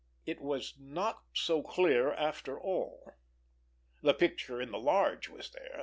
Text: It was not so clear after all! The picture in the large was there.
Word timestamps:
It 0.25 0.41
was 0.41 0.73
not 0.79 1.25
so 1.31 1.61
clear 1.61 2.11
after 2.13 2.59
all! 2.59 3.13
The 4.01 4.15
picture 4.15 4.59
in 4.59 4.71
the 4.71 4.79
large 4.79 5.29
was 5.29 5.51
there. 5.51 5.79